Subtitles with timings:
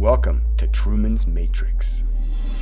[0.00, 2.04] Welcome to Truman's Matrix,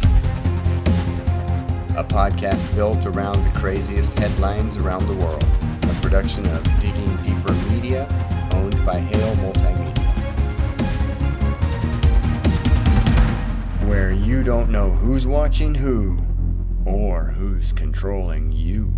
[0.02, 5.46] a podcast built around the craziest headlines around the world.
[5.84, 8.08] A production of Digging Deeper Media,
[8.54, 9.96] owned by Hale Multimedia.
[13.86, 16.18] Where you don't know who's watching who
[16.84, 18.94] or who's controlling you.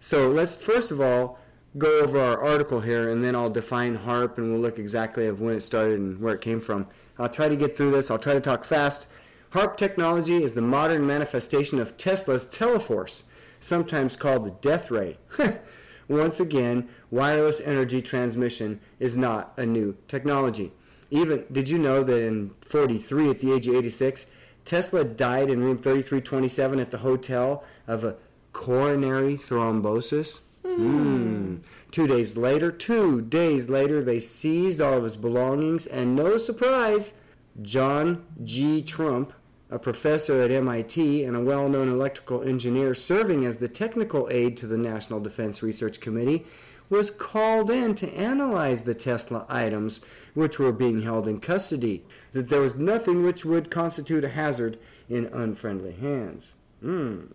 [0.00, 1.38] So let's first of all
[1.78, 5.40] go over our article here, and then I'll define HAARP, and we'll look exactly of
[5.40, 6.86] when it started and where it came from.
[7.18, 8.10] I'll try to get through this.
[8.10, 9.06] I'll try to talk fast.
[9.50, 13.24] HAARP technology is the modern manifestation of Tesla's teleforce,
[13.60, 15.18] sometimes called the death ray.
[16.08, 20.72] Once again, wireless energy transmission is not a new technology.
[21.10, 24.26] Even did you know that in 43 at the age of 86,
[24.64, 28.16] Tesla died in room 3327 at the hotel of a
[28.52, 30.40] coronary thrombosis?
[30.66, 31.60] Mm.
[31.90, 37.14] Two days later, two days later, they seized all of his belongings, and no surprise,
[37.62, 38.82] John G.
[38.82, 39.32] Trump,
[39.70, 44.56] a professor at MIT and a well known electrical engineer serving as the technical aide
[44.58, 46.44] to the National Defense Research Committee,
[46.88, 50.00] was called in to analyze the Tesla items
[50.34, 54.78] which were being held in custody, that there was nothing which would constitute a hazard
[55.08, 56.54] in unfriendly hands.
[56.84, 57.32] Mm.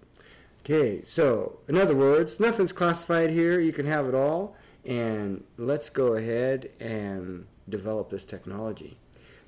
[0.63, 3.59] Okay, so in other words, nothing's classified here.
[3.59, 8.97] You can have it all, and let's go ahead and develop this technology.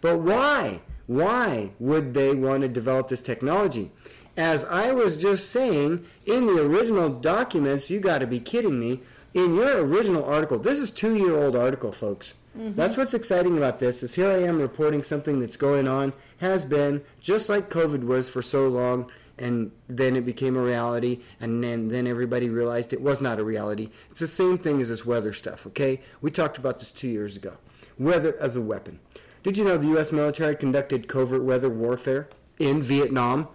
[0.02, 0.81] But why?
[1.05, 3.92] Why would they want to develop this technology?
[4.36, 9.02] As I was just saying, in the original documents, you got to be kidding me.
[9.36, 12.33] In your original article, this is two-year-old article, folks.
[12.58, 12.75] Mm-hmm.
[12.75, 14.03] That's what's exciting about this.
[14.03, 18.30] Is here I am reporting something that's going on, has been just like COVID was
[18.30, 23.02] for so long and then it became a reality and then then everybody realized it
[23.02, 23.89] was not a reality.
[24.12, 26.02] It's the same thing as this weather stuff okay?
[26.22, 27.54] We talked about this two years ago.
[27.98, 29.00] Weather as a weapon.
[29.42, 32.30] Did you know the u.s military conducted covert weather warfare
[32.60, 33.48] in vietnam?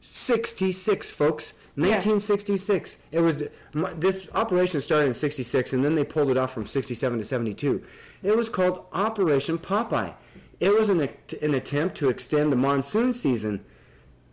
[0.00, 1.54] 66 folks.
[1.74, 3.18] 1966 yes.
[3.18, 3.44] it was
[3.98, 7.82] this operation started in 66 and then they pulled it off from 67 to 72
[8.22, 10.14] it was called operation popeye.
[10.60, 11.08] It was an,
[11.40, 13.64] an attempt to extend the monsoon season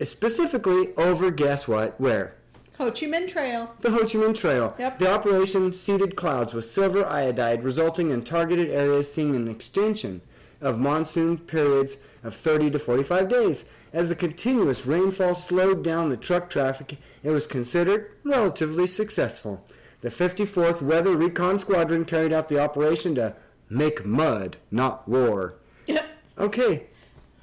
[0.08, 2.00] specifically over guess what?
[2.00, 2.34] Where?
[2.78, 3.74] Ho Chi Minh Trail.
[3.80, 4.74] The Ho Chi Minh Trail.
[4.78, 4.98] Yep.
[4.98, 10.22] The operation seeded clouds with silver iodide, resulting in targeted areas seeing an extension
[10.62, 13.64] of monsoon periods of 30 to 45 days.
[13.92, 19.64] As the continuous rainfall slowed down the truck traffic, it was considered relatively successful.
[20.00, 23.34] The 54th Weather Recon Squadron carried out the operation to
[23.68, 25.56] make mud, not war.
[25.86, 26.06] Yep.
[26.38, 26.84] Okay,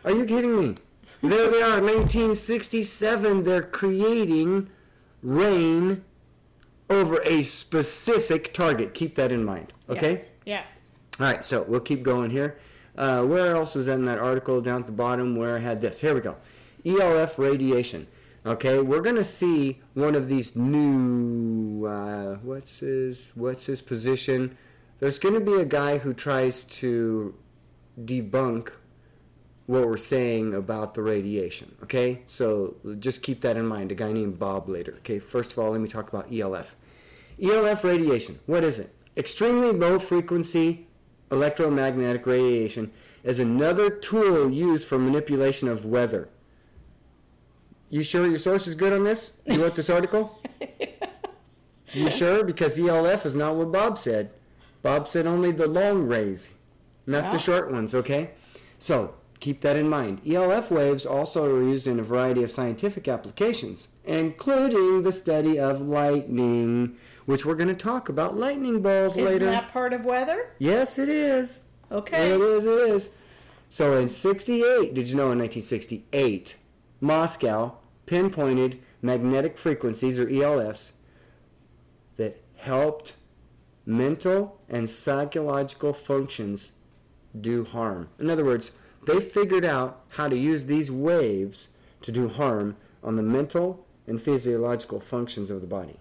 [0.03, 0.75] are you kidding me?
[1.21, 3.43] There they are, 1967.
[3.43, 4.69] They're creating
[5.21, 6.03] rain
[6.89, 8.93] over a specific target.
[8.93, 9.73] Keep that in mind.
[9.89, 10.11] Okay?
[10.11, 10.31] Yes.
[10.45, 10.85] yes.
[11.19, 12.59] All right, so we'll keep going here.
[12.97, 15.81] Uh, where else was that in that article down at the bottom where I had
[15.81, 15.99] this?
[15.99, 16.35] Here we go.
[16.85, 18.07] ELF radiation.
[18.45, 21.85] Okay, we're gonna see one of these new.
[21.85, 24.57] Uh, what's his What's his position?
[24.99, 27.35] There's gonna be a guy who tries to
[27.99, 28.71] debunk
[29.67, 31.75] what we're saying about the radiation.
[31.83, 33.91] Okay, so just keep that in mind.
[33.91, 34.95] A guy named Bob later.
[34.99, 36.75] Okay, first of all, let me talk about ELF.
[37.41, 38.39] ELF radiation.
[38.45, 38.93] What is it?
[39.15, 40.87] Extremely low frequency
[41.29, 42.91] electromagnetic radiation
[43.23, 46.29] is another tool used for manipulation of weather.
[47.89, 49.33] You sure your source is good on this?
[49.45, 50.41] You wrote this article?
[51.93, 52.43] You sure?
[52.43, 54.31] Because ELF is not what Bob said.
[54.81, 56.49] Bob said only the long rays,
[57.05, 57.39] not the oh.
[57.39, 58.31] short ones, okay?
[58.77, 60.21] So, Keep that in mind.
[60.27, 65.81] ELF waves also are used in a variety of scientific applications, including the study of
[65.81, 69.45] lightning, which we're going to talk about lightning balls Isn't later.
[69.45, 70.51] Isn't that part of weather?
[70.57, 71.61] Yes, it is.
[71.91, 72.31] Okay.
[72.31, 73.11] It is, it is.
[73.69, 76.55] So in 68, did you know in 1968,
[76.99, 80.93] Moscow pinpointed magnetic frequencies, or ELFs,
[82.15, 83.15] that helped
[83.85, 86.71] mental and psychological functions
[87.39, 88.09] do harm.
[88.19, 88.71] In other words,
[89.07, 91.69] they figured out how to use these waves
[92.01, 95.97] to do harm on the mental and physiological functions of the body.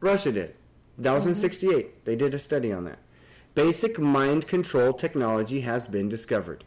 [0.00, 0.54] Russia did.
[0.98, 1.86] That was in 68.
[1.86, 1.96] Mm-hmm.
[2.04, 2.98] They did a study on that.
[3.54, 6.64] Basic mind control technology has been discovered.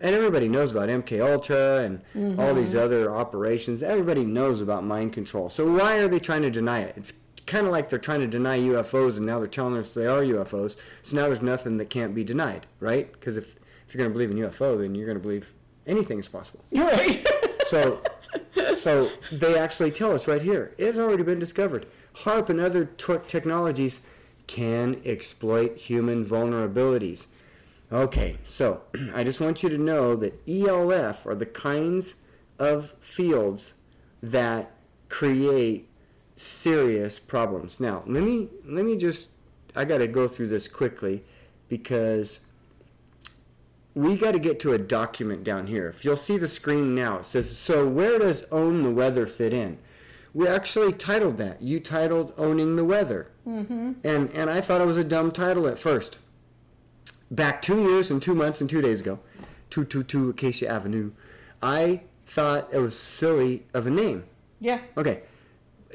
[0.00, 2.38] And everybody knows about MK Ultra and mm-hmm.
[2.38, 3.82] all these other operations.
[3.82, 5.50] Everybody knows about mind control.
[5.50, 6.94] So why are they trying to deny it?
[6.96, 7.12] It's
[7.48, 10.20] kind of like they're trying to deny UFOs and now they're telling us they are
[10.20, 10.76] UFOs.
[11.02, 13.10] So now there's nothing that can't be denied, right?
[13.12, 13.56] Because if
[13.88, 15.54] if you're going to believe in UFO, then you're going to believe
[15.86, 16.62] anything is possible.
[16.70, 17.26] You're Right.
[17.66, 18.02] so,
[18.74, 20.74] so they actually tell us right here.
[20.76, 21.86] It's already been discovered.
[22.24, 24.00] HAARP and other t- technologies
[24.46, 27.26] can exploit human vulnerabilities.
[27.90, 28.82] Okay, so
[29.14, 32.16] I just want you to know that ELF are the kinds
[32.58, 33.72] of fields
[34.22, 34.72] that
[35.08, 35.87] create
[36.38, 37.80] serious problems.
[37.80, 39.30] Now, let me let me just
[39.76, 41.24] I got to go through this quickly
[41.68, 42.40] because
[43.94, 45.88] we got to get to a document down here.
[45.88, 49.52] If you'll see the screen now, it says, So where does Own the Weather fit
[49.52, 49.78] in?
[50.32, 51.62] We actually titled that.
[51.62, 53.30] You titled Owning the Weather.
[53.46, 53.92] Mm-hmm.
[54.04, 56.18] And, and I thought it was a dumb title at first.
[57.30, 59.18] Back two years and two months and two days ago,
[59.70, 61.10] 222 Acacia Avenue,
[61.60, 64.24] I thought it was silly of a name.
[64.60, 64.80] Yeah.
[64.96, 65.22] Okay.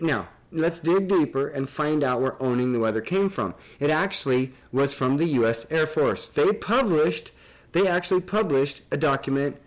[0.01, 3.55] Now, let's dig deeper and find out where owning the weather came from.
[3.79, 6.29] It actually was from the US Air Force.
[6.29, 7.31] They published
[7.73, 9.57] they actually published a document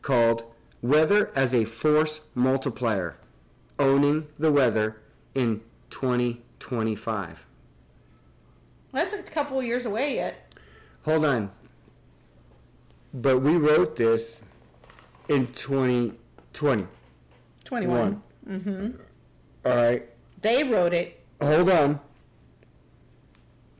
[0.00, 0.44] called
[0.80, 3.16] Weather as a Force Multiplier
[3.80, 5.00] Owning the Weather
[5.34, 7.44] in 2025.
[8.92, 10.54] That's a couple years away yet.
[11.04, 11.50] Hold on.
[13.12, 14.42] But we wrote this
[15.28, 16.86] in 2020.
[17.64, 18.22] 21.
[18.48, 18.90] Mm-hmm.
[19.66, 20.08] All right.
[20.40, 21.20] They wrote it.
[21.40, 22.00] Hold on.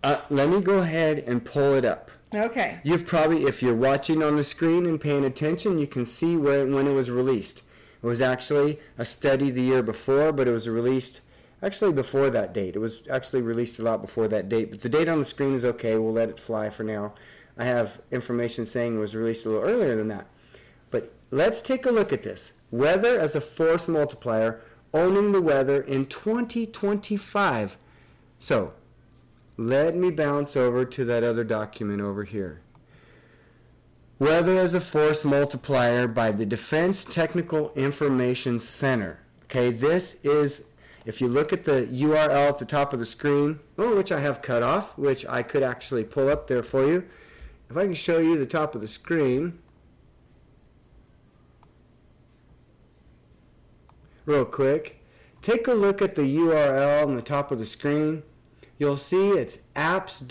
[0.03, 2.11] Uh, let me go ahead and pull it up.
[2.35, 2.81] Okay.
[2.83, 6.67] You've probably, if you're watching on the screen and paying attention, you can see where
[6.67, 7.63] when it was released.
[8.03, 11.21] It was actually a study the year before, but it was released
[11.63, 12.77] actually before that date.
[12.77, 15.55] It was actually released a lot before that date, but the date on the screen
[15.55, 15.97] is okay.
[15.97, 17.15] We'll let it fly for now.
[17.57, 20.27] I have information saying it was released a little earlier than that.
[20.91, 22.53] But let's take a look at this.
[22.71, 24.61] Weather as a force multiplier,
[24.93, 27.77] owning the weather in 2025.
[28.39, 28.73] So,
[29.57, 32.61] let me bounce over to that other document over here.
[34.21, 39.21] Weather as a Force Multiplier by the Defense Technical Information Center.
[39.45, 40.65] Okay, this is,
[41.07, 44.21] if you look at the URL at the top of the screen, oh, which I
[44.21, 47.05] have cut off, which I could actually pull up there for you.
[47.71, 49.59] If I can show you the top of the screen,
[54.29, 55.03] real quick,
[55.43, 58.23] take a look at the URL on the top of the screen
[58.79, 60.25] you'll see it's apps.dtic.mil.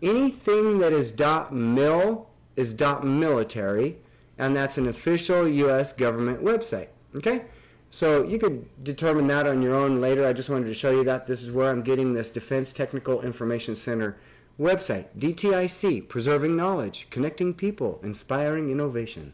[0.00, 1.12] Anything that is
[1.50, 3.98] .mil is .military,
[4.36, 5.92] and that's an official U.S.
[5.92, 6.88] government website.
[7.16, 7.46] Okay?
[7.90, 10.26] So you could determine that on your own later.
[10.26, 11.26] I just wanted to show you that.
[11.26, 14.18] This is where I'm getting this Defense Technical Information Center
[14.58, 15.06] website.
[15.18, 19.32] DTIC, preserving knowledge, connecting people, inspiring innovation.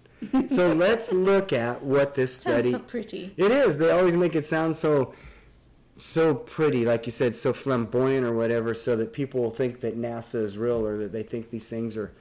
[0.49, 2.71] so let's look at what this study.
[2.73, 3.35] Sounds so pretty.
[3.37, 3.79] It is.
[3.79, 5.15] They always make it sound so
[5.97, 10.43] so pretty, like you said, so flamboyant or whatever, so that people think that NASA
[10.43, 12.13] is real or that they think these things are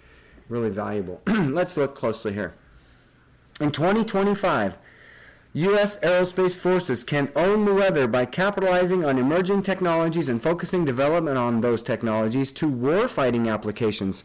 [0.48, 1.22] really valuable.
[1.28, 2.54] Let's look closely here.
[3.60, 4.78] In 2025,
[5.54, 5.98] U.S.
[6.00, 11.62] aerospace forces can own the weather by capitalizing on emerging technologies and focusing development on
[11.62, 14.24] those technologies to warfighting applications.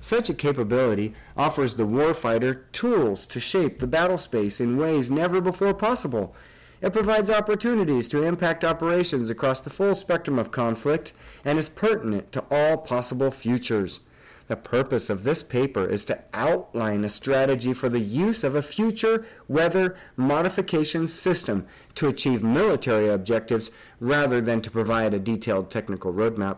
[0.00, 5.40] Such a capability offers the warfighter tools to shape the battle space in ways never
[5.40, 6.34] before possible
[6.80, 11.12] it provides opportunities to impact operations across the full spectrum of conflict
[11.44, 14.00] and is pertinent to all possible futures.
[14.48, 18.62] The purpose of this paper is to outline a strategy for the use of a
[18.62, 26.14] future weather modification system to achieve military objectives rather than to provide a detailed technical
[26.14, 26.56] roadmap.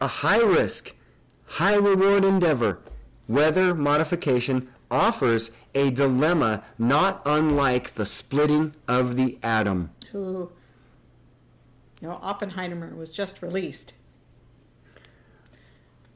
[0.00, 0.94] A high risk,
[1.44, 2.80] high reward endeavor,
[3.28, 9.90] weather modification offers a dilemma not unlike the splitting of the atom.
[10.10, 10.50] Who,
[12.00, 13.92] you know, Oppenheimer was just released.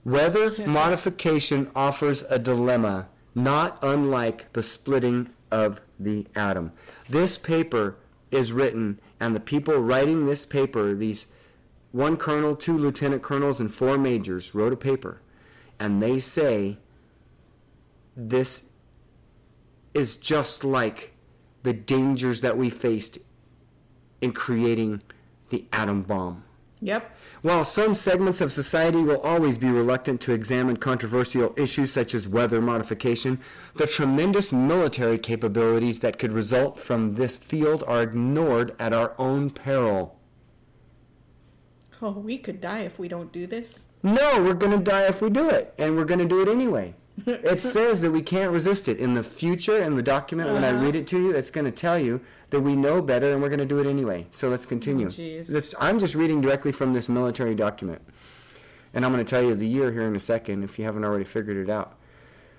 [0.05, 6.73] Weather modification offers a dilemma not unlike the splitting of the atom.
[7.09, 7.97] This paper
[8.31, 11.27] is written, and the people writing this paper, these
[11.93, 15.21] one colonel, two lieutenant colonels, and four majors, wrote a paper,
[15.79, 16.79] and they say
[18.17, 18.65] this
[19.93, 21.13] is just like
[21.63, 23.19] the dangers that we faced
[24.21, 25.03] in creating
[25.51, 26.45] the atom bomb.
[26.83, 27.15] Yep.
[27.43, 32.27] While some segments of society will always be reluctant to examine controversial issues such as
[32.27, 33.39] weather modification,
[33.75, 39.51] the tremendous military capabilities that could result from this field are ignored at our own
[39.51, 40.19] peril.
[42.03, 43.85] Oh, we could die if we don't do this.
[44.03, 46.49] No, we're going to die if we do it, and we're going to do it
[46.49, 46.95] anyway.
[47.27, 48.99] It says that we can't resist it.
[48.99, 50.85] In the future, in the document, when I uh-huh.
[50.85, 53.49] read it to you, it's going to tell you that we know better and we're
[53.49, 54.27] going to do it anyway.
[54.31, 55.07] So let's continue.
[55.07, 55.47] Oh, jeez.
[55.47, 58.03] This- I'm just reading directly from this military document.
[58.93, 61.05] And I'm going to tell you the year here in a second if you haven't
[61.05, 61.97] already figured it out.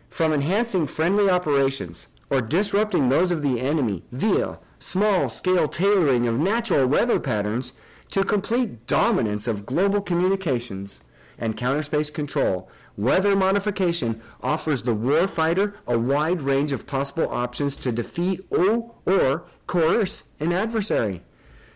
[0.10, 6.40] From enhancing friendly operations or disrupting those of the enemy via small scale tailoring of
[6.40, 7.74] natural weather patterns
[8.10, 11.02] to complete dominance of global communications
[11.38, 17.76] and counter space control, weather modification offers the warfighter a wide range of possible options
[17.78, 21.22] to defeat or, or coerce an adversary.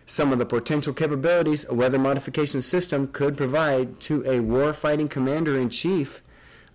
[0.06, 5.58] Some of the potential capabilities a weather modification system could provide to a warfighting commander
[5.58, 6.22] in chief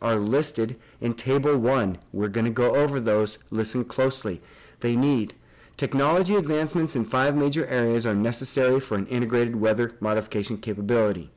[0.02, 1.98] are listed in Table 1.
[2.12, 3.38] We're going to go over those.
[3.50, 4.42] Listen closely.
[4.80, 5.36] They need
[5.78, 11.32] technology advancements in five major areas are necessary for an integrated weather modification capability.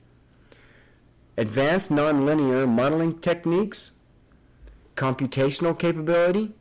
[1.37, 3.93] Advanced nonlinear modeling techniques,
[4.95, 6.53] computational capability,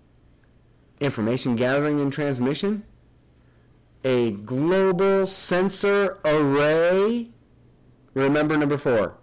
[1.00, 2.84] information gathering and transmission,
[4.04, 7.30] a global sensor array.
[8.14, 9.18] Remember number four,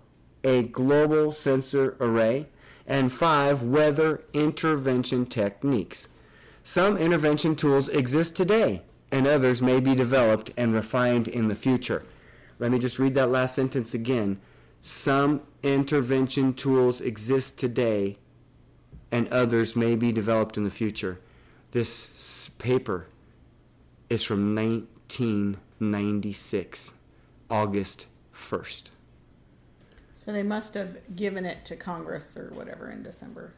[0.45, 2.47] a global sensor array.
[2.87, 6.09] And five, weather intervention techniques.
[6.65, 12.05] Some intervention tools exist today, and others may be developed and refined in the future.
[12.59, 14.41] Let me just read that last sentence again.
[14.83, 18.19] Some intervention tools exist today,
[19.13, 21.21] and others may be developed in the future.
[21.73, 23.07] This paper
[24.09, 26.93] is from 1996,
[27.51, 28.85] August 1st.
[30.15, 33.53] So they must have given it to Congress or whatever in December.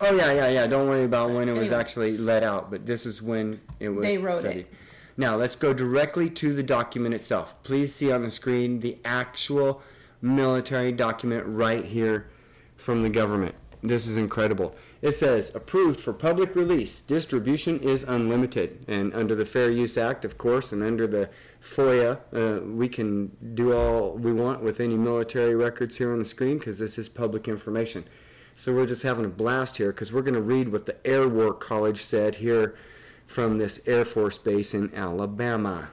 [0.00, 0.66] Oh yeah, yeah, yeah.
[0.66, 1.76] Don't worry about when it was Anyway.
[1.80, 4.60] actually let out, but this is when it was They wrote studied.
[4.60, 4.72] it.
[5.16, 7.54] Now let's go directly to the document itself.
[7.62, 9.80] Please see on the screen the actual
[10.20, 12.28] military document right here
[12.76, 13.54] from the government.
[13.82, 14.74] This is incredible.
[15.02, 17.00] It says approved for public release.
[17.02, 21.28] Distribution is unlimited, and under the Fair Use Act, of course, and under the
[21.62, 26.24] FOIA, uh, we can do all we want with any military records here on the
[26.24, 28.04] screen because this is public information.
[28.54, 31.28] So we're just having a blast here because we're going to read what the Air
[31.28, 32.74] War College said here
[33.26, 35.90] from this Air Force base in Alabama.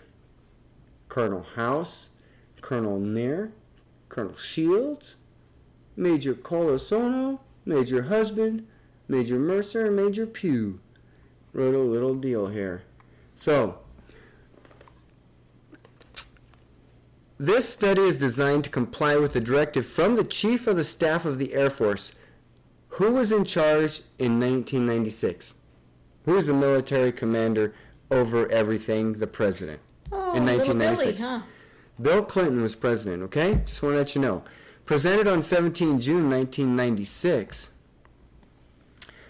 [1.09, 2.07] Colonel House,
[2.61, 3.51] Colonel Near,
[4.09, 5.15] Colonel Shields,
[5.95, 8.65] Major Celentano, Major Husband,
[9.07, 10.79] Major Mercer, and Major Pugh
[11.53, 12.83] wrote a little deal here.
[13.35, 13.79] So,
[17.37, 21.25] this study is designed to comply with the directive from the Chief of the Staff
[21.25, 22.13] of the Air Force.
[22.91, 25.55] Who was in charge in 1996?
[26.25, 27.73] Who was the military commander
[28.11, 29.13] over everything?
[29.13, 29.79] The president.
[30.11, 31.19] Oh, In 1996.
[31.19, 31.41] Billy, huh?
[32.01, 33.61] Bill Clinton was president, okay?
[33.65, 34.43] Just want to let you know.
[34.85, 37.69] Presented on 17 June 1996.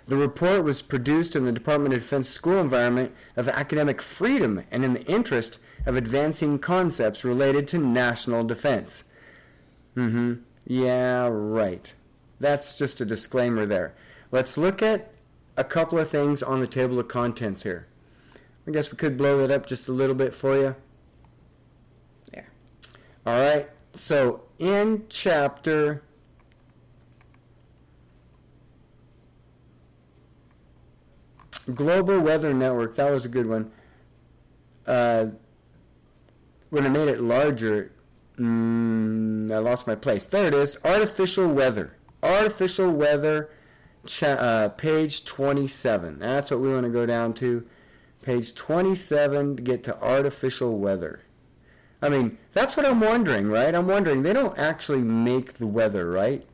[0.05, 4.83] The report was produced in the Department of Defense school environment of academic freedom and
[4.83, 9.03] in the interest of advancing concepts related to national defense.
[9.95, 10.35] Mm-hmm.
[10.65, 11.93] Yeah, right.
[12.39, 13.93] That's just a disclaimer there.
[14.31, 15.11] Let's look at
[15.57, 17.87] a couple of things on the table of contents here.
[18.67, 20.75] I guess we could blow that up just a little bit for you.
[22.31, 22.47] There.
[23.25, 23.69] All right.
[23.93, 26.01] So in chapter
[31.73, 33.71] Global Weather Network, that was a good one.
[34.87, 35.27] Uh,
[36.73, 37.91] when I made it larger,
[38.35, 40.25] mm, I lost my place.
[40.25, 40.75] There it is.
[40.83, 41.95] Artificial weather.
[42.23, 43.51] Artificial weather,
[44.07, 46.17] cha- uh, page 27.
[46.17, 47.63] That's what we want to go down to.
[48.23, 51.21] Page 27 to get to artificial weather.
[52.01, 53.75] I mean, that's what I'm wondering, right?
[53.75, 56.45] I'm wondering, they don't actually make the weather, right?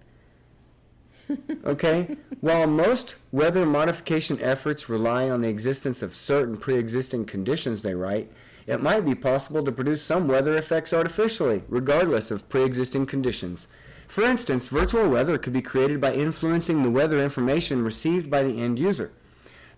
[1.64, 2.18] Okay?
[2.42, 7.94] While most weather modification efforts rely on the existence of certain pre existing conditions, they
[7.94, 8.32] write,
[8.68, 13.68] it might be possible to produce some weather effects artificially, regardless of pre existing conditions.
[14.08, 18.60] For instance, virtual weather could be created by influencing the weather information received by the
[18.60, 19.12] end user.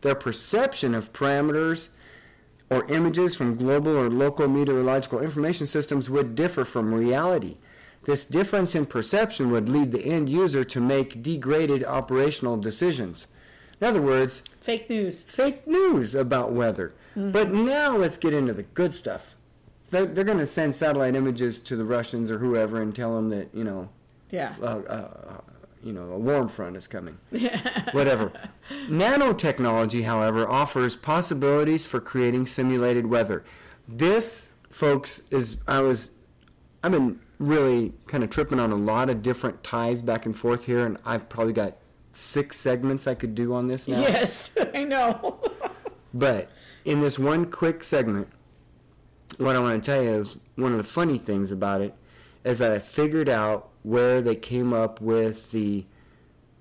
[0.01, 1.89] Their perception of parameters
[2.69, 7.57] or images from global or local meteorological information systems would differ from reality.
[8.05, 13.27] This difference in perception would lead the end user to make degraded operational decisions.
[13.79, 15.23] In other words, Fake news.
[15.23, 16.93] fake news about weather.
[17.15, 19.35] But now let's get into the good stuff.
[19.89, 23.29] They're, they're going to send satellite images to the Russians or whoever and tell them
[23.29, 23.89] that, you know,
[24.29, 24.55] Yeah.
[24.61, 25.41] uh, uh,
[25.83, 27.17] you know, a warm front is coming.
[27.91, 28.31] Whatever.
[28.87, 33.43] Nanotechnology, however, offers possibilities for creating simulated weather.
[33.87, 36.11] This, folks, is I was,
[36.83, 40.65] I've been really kind of tripping on a lot of different ties back and forth
[40.65, 41.77] here, and I've probably got
[42.13, 43.99] six segments I could do on this now.
[44.01, 45.39] Yes, I know.
[46.13, 46.49] But
[46.85, 48.27] in this one quick segment,
[49.37, 51.93] what I want to tell you is one of the funny things about it
[52.43, 55.85] is that I figured out where they came up with the,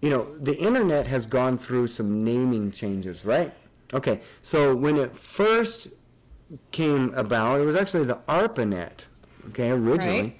[0.00, 3.52] you know, the internet has gone through some naming changes, right?
[3.92, 5.88] Okay, so when it first
[6.70, 9.06] came about, it was actually the ARPANET,
[9.48, 10.20] okay, originally.
[10.22, 10.36] Right.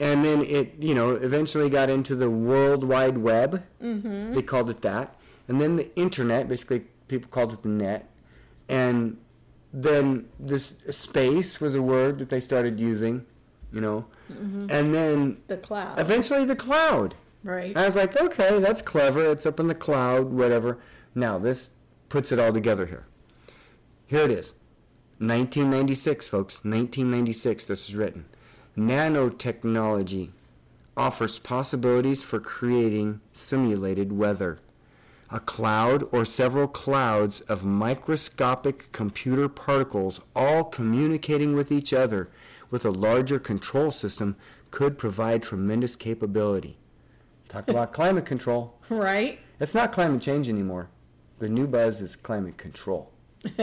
[0.00, 3.62] And then it, you know, eventually got into the World Wide Web.
[3.82, 4.32] Mm-hmm.
[4.32, 5.14] They called it that.
[5.46, 8.08] And then the internet, basically, people called it the net.
[8.70, 9.18] And
[9.72, 13.26] then this space was a word that they started using,
[13.72, 14.06] you know.
[14.32, 14.66] Mm-hmm.
[14.70, 15.98] And then The cloud.
[15.98, 17.14] eventually the cloud.
[17.42, 17.76] right.
[17.76, 19.30] I was like, okay, that's clever.
[19.32, 20.78] It's up in the cloud, whatever.
[21.14, 21.70] Now, this
[22.08, 23.06] puts it all together here.
[24.06, 24.54] Here it is.
[25.18, 26.54] 1996, folks.
[26.64, 28.24] 1996, this is written.
[28.76, 30.30] Nanotechnology
[30.96, 34.58] offers possibilities for creating simulated weather.
[35.32, 42.28] A cloud or several clouds of microscopic computer particles all communicating with each other
[42.70, 44.34] with a larger control system
[44.72, 46.78] could provide tremendous capability.
[47.48, 48.74] Talk about climate control.
[48.88, 49.38] right.
[49.60, 50.88] It's not climate change anymore.
[51.38, 53.10] The new buzz is climate control.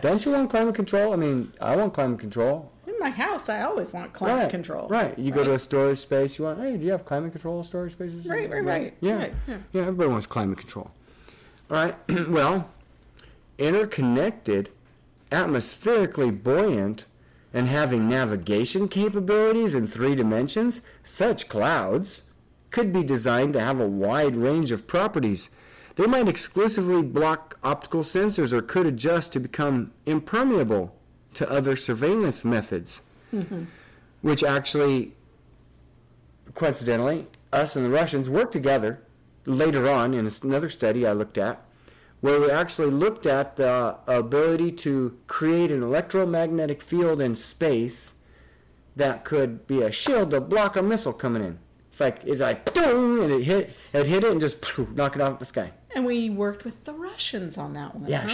[0.00, 1.12] Don't you want climate control?
[1.12, 2.70] I mean, I want climate control.
[3.00, 4.86] My house, I always want climate right, control.
[4.88, 5.18] Right.
[5.18, 7.92] You go to a storage space, you want, hey, do you have climate control storage
[7.92, 8.26] spaces?
[8.26, 8.94] Right, right, right.
[9.00, 9.16] Yeah.
[9.16, 9.56] Right, yeah.
[9.72, 10.90] yeah, everybody wants climate control.
[11.70, 11.96] All right.
[12.28, 12.68] well,
[13.56, 14.68] interconnected,
[15.32, 17.06] atmospherically buoyant,
[17.54, 22.20] and having navigation capabilities in three dimensions, such clouds
[22.70, 25.48] could be designed to have a wide range of properties.
[25.96, 30.94] They might exclusively block optical sensors or could adjust to become impermeable
[31.34, 33.64] to other surveillance methods, mm-hmm.
[34.22, 35.14] which actually,
[36.54, 39.02] coincidentally, us and the Russians worked together
[39.46, 41.62] later on in another study I looked at,
[42.20, 48.14] where we actually looked at the ability to create an electromagnetic field in space
[48.96, 51.58] that could be a shield to block a missile coming in.
[51.88, 55.16] It's like it's like boom, and it hit it hit it and just poof, knock
[55.16, 55.72] it out the sky.
[55.94, 58.08] And we worked with the Russians on that one.
[58.08, 58.28] Yeah, huh?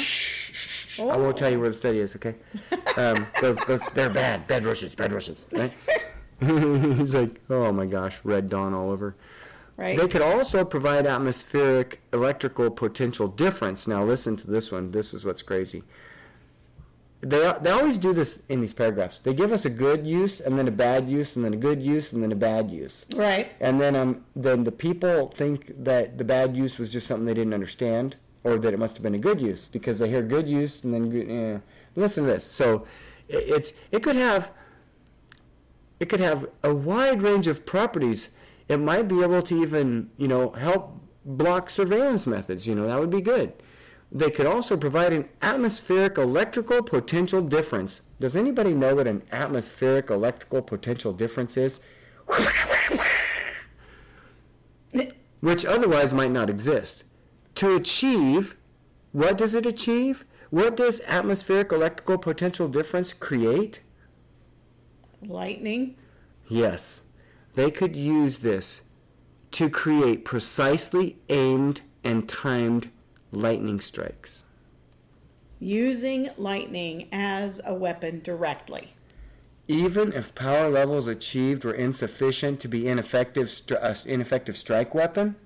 [0.96, 1.00] Shh.
[1.00, 2.34] I won't tell you where the study is, okay?
[2.96, 5.44] Um, those, those, they're bad, bad Russians, bad Russians.
[5.52, 5.70] Right?
[6.40, 9.16] He's like, oh my gosh, red dawn all over.
[9.76, 9.98] Right.
[9.98, 13.86] They could also provide atmospheric electrical potential difference.
[13.86, 14.92] Now, listen to this one.
[14.92, 15.82] This is what's crazy.
[17.20, 19.18] They, they always do this in these paragraphs.
[19.18, 21.82] They give us a good use, and then a bad use, and then a good
[21.82, 23.04] use, and then a bad use.
[23.14, 23.52] right.
[23.60, 27.34] And then um, then the people think that the bad use was just something they
[27.34, 30.46] didn't understand, or that it must have been a good use because they hear good
[30.48, 31.04] use and then.
[31.30, 31.58] Eh.
[31.96, 32.44] Listen to this.
[32.44, 32.86] So
[33.28, 34.50] i- it's it could have
[35.98, 38.30] it could have a wide range of properties.
[38.68, 42.68] It might be able to even you know help block surveillance methods.
[42.68, 43.52] You know that would be good.
[44.12, 48.02] They could also provide an atmospheric electrical potential difference.
[48.20, 51.80] Does anybody know what an atmospheric electrical potential difference is?
[55.40, 57.04] which otherwise might not exist.
[57.56, 58.54] To achieve,
[59.12, 60.26] what does it achieve?
[60.50, 63.80] What does atmospheric electrical potential difference create?
[65.22, 65.96] Lightning.
[66.48, 67.02] Yes,
[67.54, 68.82] they could use this
[69.52, 72.90] to create precisely aimed and timed
[73.32, 74.44] lightning strikes.
[75.58, 78.92] Using lightning as a weapon directly.
[79.66, 85.36] Even if power levels achieved were insufficient to be ineffective, uh, ineffective strike weapon,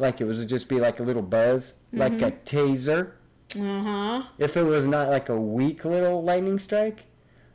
[0.00, 3.12] like it was just be like a little buzz, like a taser.
[3.56, 4.22] Uh huh.
[4.38, 7.04] If it was not like a weak little lightning strike,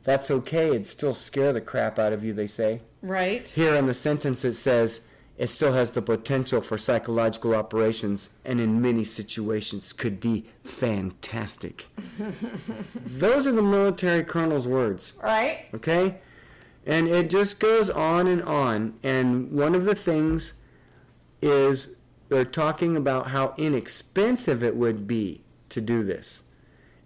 [0.04, 0.68] that's okay.
[0.68, 2.82] It'd still scare the crap out of you, they say.
[3.02, 3.48] Right.
[3.48, 5.00] Here in the sentence it says,
[5.36, 11.88] it still has the potential for psychological operations and in many situations could be fantastic.
[13.04, 15.14] Those are the military colonel's words.
[15.22, 15.66] Right.
[15.74, 16.18] Okay?
[16.86, 18.94] And it just goes on and on.
[19.02, 20.54] And one of the things
[21.42, 21.96] is
[22.28, 26.42] they're talking about how inexpensive it would be to do this.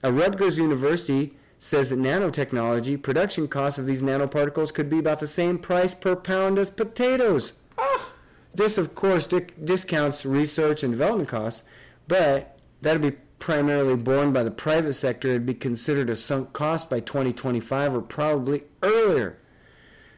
[0.02, 5.26] At Rutgers University says that nanotechnology production costs of these nanoparticles could be about the
[5.26, 7.52] same price per pound as potatoes.
[7.78, 8.10] Ah!
[8.54, 11.62] This, of course, dic- discounts research and development costs,
[12.08, 15.28] but that'd be primarily borne by the private sector.
[15.28, 19.38] It'd be considered a sunk cost by 2025 or probably earlier.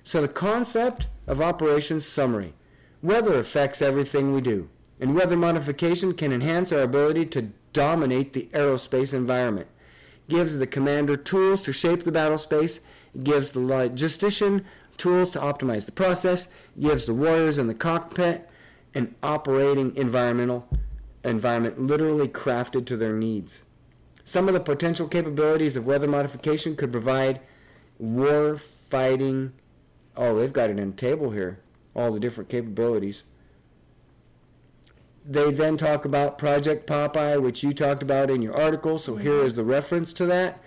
[0.04, 2.54] So, the concept of operations summary
[3.02, 4.68] weather affects everything we do,
[5.00, 9.66] and weather modification can enhance our ability to dominate the aerospace environment.
[10.28, 12.80] Gives the commander tools to shape the battle space,
[13.22, 14.64] gives the logistician
[14.96, 18.48] tools to optimize the process, gives the warriors in the cockpit
[18.94, 20.68] an operating environmental
[21.24, 23.62] environment literally crafted to their needs.
[24.24, 27.40] Some of the potential capabilities of weather modification could provide
[27.98, 29.52] war fighting.
[30.16, 31.60] Oh, they've got it in a table here.
[31.94, 33.24] All the different capabilities.
[35.24, 38.98] They then talk about Project Popeye, which you talked about in your article.
[38.98, 39.46] So here mm-hmm.
[39.46, 40.60] is the reference to that.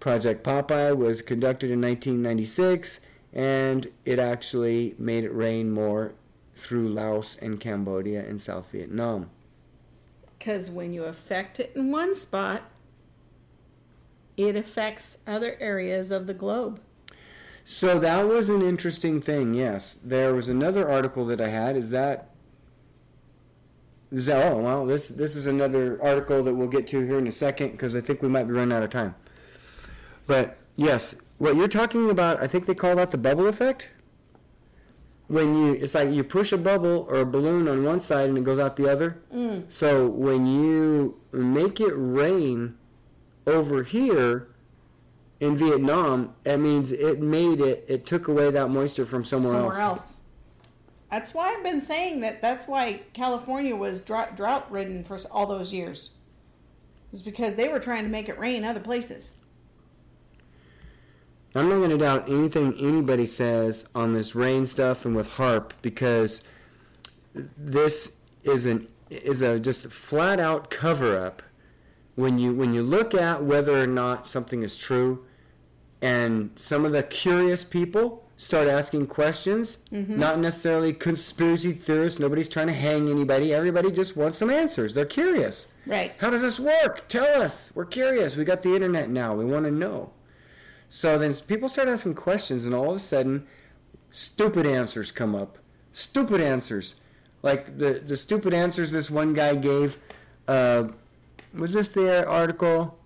[0.00, 3.00] Project Popeye was conducted in 1996,
[3.32, 6.14] and it actually made it rain more
[6.56, 9.30] through Laos and Cambodia and South Vietnam.
[10.38, 12.62] Because when you affect it in one spot,
[14.36, 16.80] it affects other areas of the globe.
[17.64, 19.54] So that was an interesting thing.
[19.54, 21.76] Yes, there was another article that I had.
[21.76, 22.33] Is that
[24.14, 24.52] is that?
[24.52, 27.72] Oh well, this this is another article that we'll get to here in a second
[27.72, 29.14] because I think we might be running out of time.
[30.26, 33.90] But yes, what you're talking about, I think they call that the bubble effect.
[35.26, 38.36] When you, it's like you push a bubble or a balloon on one side and
[38.36, 39.22] it goes out the other.
[39.34, 39.64] Mm.
[39.72, 42.76] So when you make it rain
[43.46, 44.48] over here
[45.40, 49.80] in Vietnam, that means it made it, it took away that moisture from somewhere, Somewhere
[49.80, 49.80] else.
[49.80, 50.20] else.
[51.14, 52.42] That's why I've been saying that.
[52.42, 56.10] That's why California was drought, drought ridden for all those years.
[57.12, 59.36] It's because they were trying to make it rain other places.
[61.54, 65.70] I'm not going to doubt anything anybody says on this rain stuff and with HAARP
[65.82, 66.42] because
[67.56, 71.44] this is an is a just flat out cover up
[72.16, 75.24] when you when you look at whether or not something is true
[76.02, 79.78] and some of the curious people start asking questions.
[79.90, 82.18] Not necessarily conspiracy theorists.
[82.18, 83.54] Nobody's trying to hang anybody.
[83.54, 84.94] Everybody just wants some answers.
[84.94, 85.68] They're curious.
[85.86, 86.12] Right.
[86.18, 87.08] how does this work?
[87.08, 87.70] Tell us.
[87.74, 88.36] We're curious.
[88.36, 89.34] We got the internet now.
[89.34, 90.12] We want to know.
[90.88, 93.46] So then people start asking questions, and all of a sudden,
[94.10, 95.58] stupid answers come up.
[95.92, 96.94] Stupid answers.
[97.42, 99.98] Like the, the stupid answers this one guy gave.
[100.48, 100.88] Uh,
[101.52, 102.98] was this the article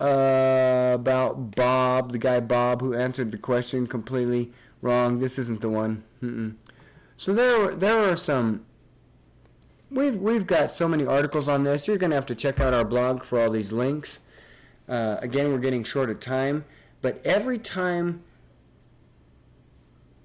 [0.00, 5.18] uh, about Bob, the guy Bob who answered the question completely wrong?
[5.18, 6.04] This isn't the one.
[6.22, 6.54] Mm-mm.
[7.16, 8.64] So there, there are some.
[9.90, 11.88] We've we've got so many articles on this.
[11.88, 14.20] You're gonna have to check out our blog for all these links.
[14.88, 16.64] Uh, again, we're getting short of time,
[17.02, 18.22] but every time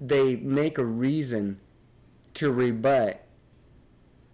[0.00, 1.60] they make a reason
[2.34, 3.24] to rebut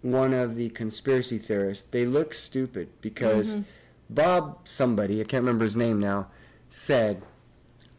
[0.01, 3.57] one of the conspiracy theorists, they look stupid because
[4.11, 6.27] Bob, somebody, I can't remember his name now,
[6.67, 7.23] said,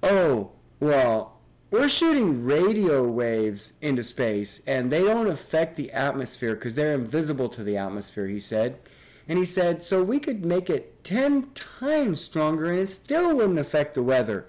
[0.02, 6.74] Oh, well, we're shooting radio waves into space and they don't affect the atmosphere because
[6.74, 8.78] they're invisible to the atmosphere, he said.
[9.26, 13.58] And he said, so we could make it 10 times stronger and it still wouldn't
[13.58, 14.46] affect the weather.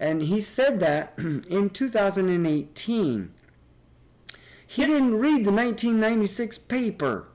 [0.00, 3.34] And he said that in 2018.
[4.66, 7.28] He didn't read the 1996 paper.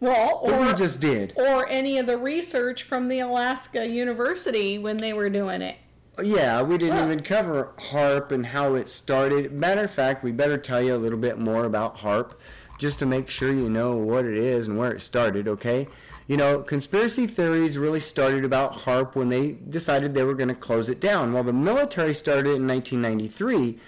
[0.00, 1.32] Well, But we or just did.
[1.36, 5.76] or any of the research from the Alaska University when they were doing it.
[6.22, 9.52] Yeah, we didn't Well- even cover HAARP and how it started.
[9.52, 12.32] Matter of fact, we better tell you a little bit more about HAARP
[12.78, 15.88] just to make sure you know what it is and where it started, okay?
[16.28, 20.54] You know, conspiracy theories really started about HAARP when they decided they were going to
[20.54, 21.32] close it down.
[21.32, 23.78] Well, the military started in 1993,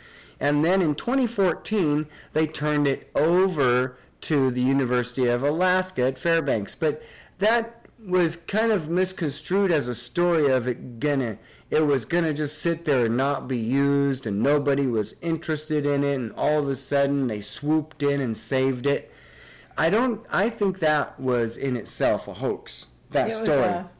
[0.40, 6.74] and then in 2014, they turned it over to the University of Alaska at Fairbanks.
[6.74, 7.02] But
[7.38, 11.36] that was kind of misconstrued as a story of it gonna
[11.68, 16.02] it was gonna just sit there and not be used and nobody was interested in
[16.02, 19.12] it and all of a sudden they swooped in and saved it
[19.76, 23.90] i don't i think that was in itself a hoax that It story a,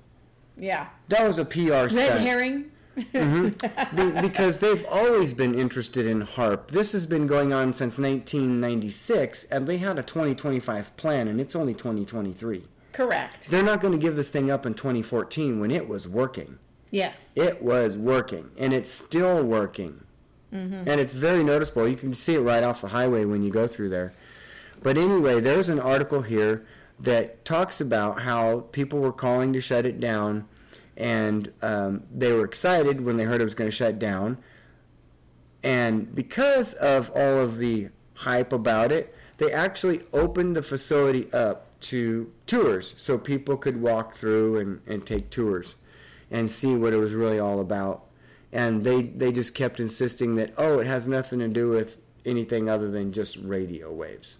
[0.56, 2.69] yeah, that was a pr red stunt herring.
[2.96, 3.96] Mm-hmm.
[3.96, 6.68] Be- because they've always been interested in HAARP.
[6.68, 11.54] This has been going on since 1996 and they had a 2025 plan and it's
[11.56, 13.48] only 2023 Correct.
[13.50, 16.58] they're not going to give this thing up in 2014 when it was working.
[16.90, 17.32] Yes.
[17.36, 20.04] it was working and it's still working.
[20.52, 20.88] Mm-hmm.
[20.88, 21.86] And it's very noticeable.
[21.86, 24.12] You can see it right off the highway when you go through there.
[24.82, 26.66] But anyway there's an article here
[26.98, 30.46] that talks about how people were calling to shut it down
[30.96, 34.38] and um, they were excited when they heard it was going to shut down
[35.62, 41.66] and because of all of the hype about it they actually opened the facility up
[41.80, 45.76] to tours so people could walk through and, and take tours
[46.30, 48.04] and see what it was really all about.
[48.52, 52.68] And they, they just kept insisting that, oh, it has nothing to do with anything
[52.68, 54.38] other than just radio waves.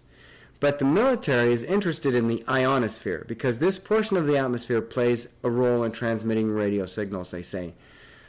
[0.61, 5.27] But the military is interested in the ionosphere because this portion of the atmosphere plays
[5.43, 7.73] a role in transmitting radio signals, they say.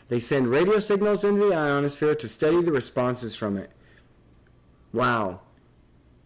[0.09, 3.71] They send radio signals into the ionosphere to study the responses from it.
[4.95, 5.41] Wow.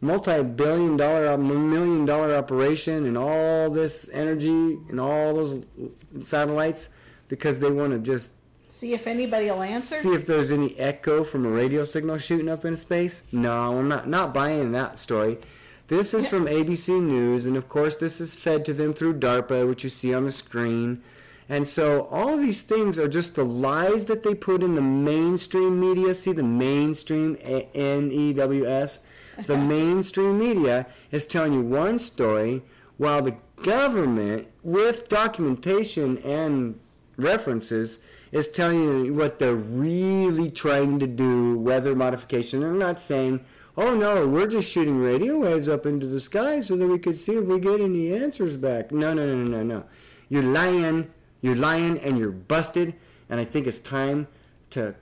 [0.00, 5.64] Multi billion dollar, million dollar operation and all this energy and all those
[6.22, 6.88] satellites
[7.26, 8.30] because they want to just
[8.68, 9.96] See if anybody will answer.
[9.96, 13.24] See if there's any echo from a radio signal shooting up into space.
[13.32, 15.38] No, I'm not not buying that story.
[15.88, 19.68] This is from ABC News, and of course, this is fed to them through DARPA,
[19.68, 21.00] which you see on the screen.
[21.48, 24.82] And so, all of these things are just the lies that they put in the
[24.82, 26.12] mainstream media.
[26.14, 28.98] See the mainstream, N E W S?
[29.46, 32.62] The mainstream media is telling you one story,
[32.96, 36.80] while the government, with documentation and
[37.16, 38.00] references,
[38.32, 42.58] is telling you what they're really trying to do, weather modification.
[42.58, 43.44] They're not saying,
[43.76, 47.18] oh no, we're just shooting radio waves up into the sky so that we could
[47.18, 48.92] see if we get any answers back.
[48.92, 49.84] No, no, no, no, no.
[50.28, 51.10] You're lying.
[51.40, 52.94] You're lying and you're busted.
[53.28, 54.28] And I think it's time
[54.70, 54.94] to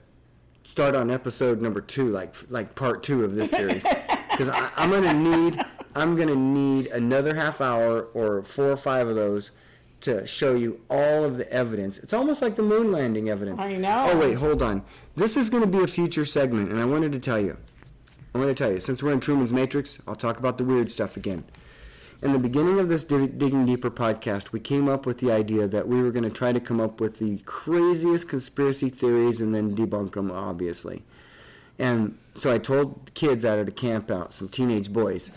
[0.63, 3.85] start on episode number two, like like part two of this series,
[4.31, 5.63] because I'm gonna need
[5.95, 9.51] I'm gonna need another half hour or four or five of those
[10.01, 11.97] to show you all of the evidence.
[11.97, 13.61] It's almost like the moon landing evidence.
[13.61, 14.09] I know.
[14.11, 14.83] Oh wait, hold on.
[15.15, 17.57] This is going to be a future segment, and I wanted to tell you.
[18.35, 20.91] I want to tell you, since we're in Truman's Matrix, I'll talk about the weird
[20.91, 21.45] stuff again.
[22.21, 25.87] In the beginning of this Digging Deeper podcast, we came up with the idea that
[25.87, 29.73] we were going to try to come up with the craziest conspiracy theories and then
[29.73, 31.03] debunk them, obviously.
[31.77, 35.31] And so I told the kids out at a camp out, some teenage boys,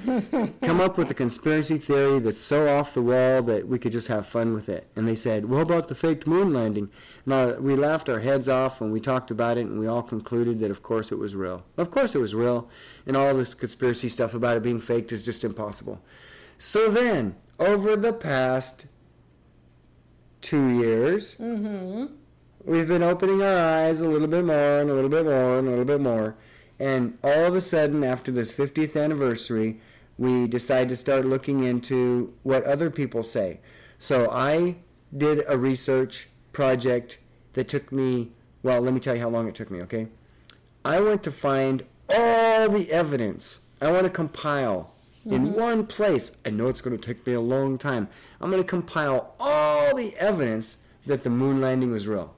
[0.62, 4.09] come up with a conspiracy theory that's so off the wall that we could just
[4.09, 4.88] have fun with it.
[4.96, 6.90] And they said, well, about the faked moon landing?"
[7.27, 10.61] Now we laughed our heads off when we talked about it, and we all concluded
[10.61, 11.64] that of course it was real.
[11.77, 12.68] Of course it was real,
[13.07, 16.01] and all this conspiracy stuff about it being faked is just impossible.
[16.57, 18.87] So then, over the past
[20.40, 22.14] two years, mm-hmm
[22.68, 25.66] we've been opening our eyes a little bit more and a little bit more and
[25.66, 26.37] a little bit more.
[26.78, 29.81] And all of a sudden, after this 50th anniversary,
[30.18, 33.61] we decide to start looking into what other people say.
[33.98, 34.76] So I
[35.16, 37.18] did a research project
[37.54, 40.09] that took me, well, let me tell you how long it took me, okay?
[40.85, 43.61] I went to find all the evidence.
[43.81, 45.35] I want to compile mm-hmm.
[45.35, 46.33] in one place.
[46.44, 48.09] I know it's going to take me a long time.
[48.40, 52.35] I'm going to compile all the evidence that the moon landing was real.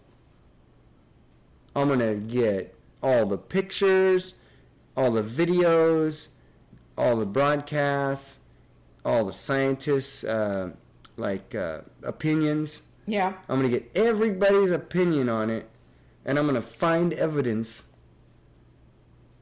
[1.74, 4.34] I'm going to get all the pictures,
[4.96, 6.28] all the videos,
[6.98, 8.40] all the broadcasts,
[9.04, 10.70] all the scientists' uh,
[11.16, 12.82] like uh, opinions.
[13.06, 13.34] Yeah.
[13.48, 15.68] I'm going to get everybody's opinion on it,
[16.24, 17.84] and I'm going to find evidence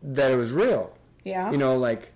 [0.03, 0.97] that it was real.
[1.25, 1.51] Yeah.
[1.51, 2.12] You know, like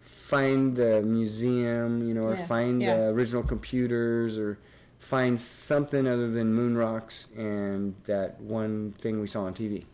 [0.00, 2.46] find the museum, you know, or yeah.
[2.46, 2.96] find yeah.
[2.96, 4.58] the original computers, or
[5.06, 9.84] find something other than moon rocks and that one thing we saw on TV.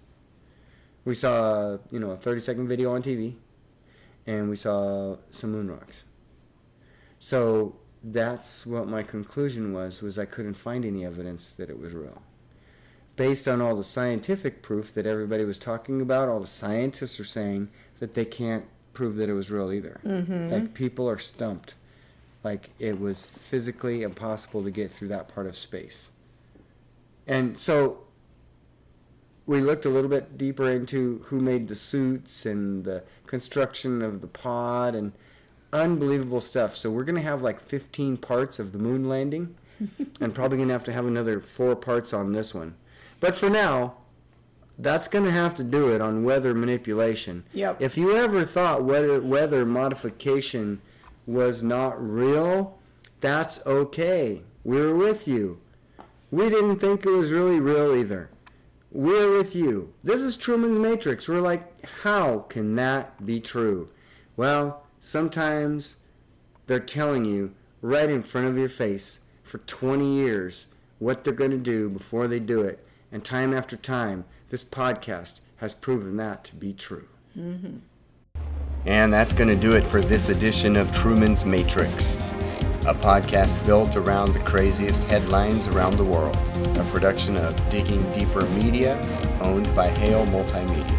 [1.04, 3.34] We saw, you know, a 30 second video on TV
[4.26, 6.04] and we saw some moon rocks.
[7.18, 11.92] So that's what my conclusion was was I couldn't find any evidence that it was
[11.92, 12.22] real.
[13.14, 17.24] Based on all the scientific proof that everybody was talking about, all the scientists are
[17.24, 17.68] saying
[18.00, 20.00] that they can't prove that it was real either.
[20.06, 20.48] Mm-hmm.
[20.48, 21.74] Like people are stumped
[22.44, 26.10] like it was physically impossible to get through that part of space.
[27.26, 27.98] And so
[29.46, 34.20] we looked a little bit deeper into who made the suits and the construction of
[34.20, 35.12] the pod and
[35.72, 36.74] unbelievable stuff.
[36.74, 39.54] So we're going to have like 15 parts of the moon landing
[40.20, 42.74] and probably going to have to have another four parts on this one.
[43.20, 43.94] But for now,
[44.78, 47.44] that's going to have to do it on weather manipulation.
[47.52, 47.80] Yep.
[47.80, 50.80] If you ever thought weather weather modification
[51.26, 52.78] was not real,
[53.20, 54.42] that's okay.
[54.64, 55.60] We're with you.
[56.30, 58.30] We didn't think it was really real either.
[58.90, 59.94] We're with you.
[60.04, 61.28] This is Truman's Matrix.
[61.28, 63.90] We're like, how can that be true?
[64.36, 65.96] Well, sometimes
[66.66, 70.66] they're telling you right in front of your face for 20 years
[70.98, 72.86] what they're going to do before they do it.
[73.10, 77.08] And time after time, this podcast has proven that to be true.
[77.36, 77.78] Mm-hmm.
[78.84, 82.16] And that's going to do it for this edition of Truman's Matrix,
[82.84, 86.36] a podcast built around the craziest headlines around the world,
[86.76, 89.00] a production of Digging Deeper Media,
[89.40, 90.98] owned by Hale Multimedia.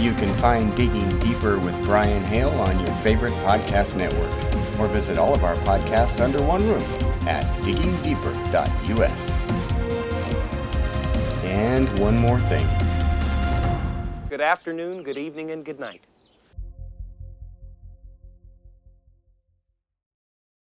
[0.00, 4.34] You can find Digging Deeper with Brian Hale on your favorite podcast network,
[4.80, 9.30] or visit all of our podcasts under one roof at diggingdeeper.us.
[11.44, 12.66] And one more thing.
[14.28, 16.02] Good afternoon, good evening, and good night.